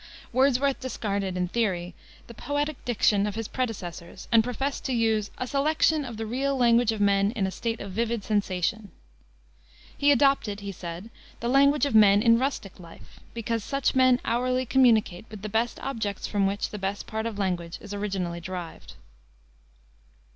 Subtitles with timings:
[0.33, 1.93] Wordsworth discarded, in theory,
[2.25, 6.57] the poetic diction of his predecessors, and professed to use "a selection of the real
[6.57, 8.89] language of men in a state of vivid sensation."
[9.95, 14.65] He adopted, he said, the language of men in rustic life, "because such men hourly
[14.65, 18.93] communicate with the best objects from which the best part of language is originally derived."